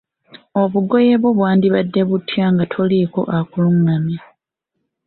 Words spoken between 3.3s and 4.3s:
akulungamya?